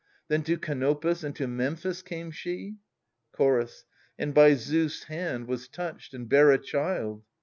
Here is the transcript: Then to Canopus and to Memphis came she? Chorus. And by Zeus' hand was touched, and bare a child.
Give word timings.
Then 0.29 0.41
to 0.45 0.57
Canopus 0.57 1.23
and 1.23 1.35
to 1.35 1.47
Memphis 1.47 2.01
came 2.01 2.31
she? 2.31 2.77
Chorus. 3.33 3.85
And 4.17 4.33
by 4.33 4.55
Zeus' 4.55 5.03
hand 5.03 5.47
was 5.47 5.67
touched, 5.67 6.15
and 6.15 6.27
bare 6.27 6.49
a 6.49 6.57
child. 6.57 7.23